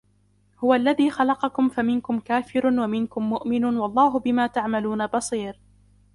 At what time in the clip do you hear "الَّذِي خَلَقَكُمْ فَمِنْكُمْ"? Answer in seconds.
0.73-2.19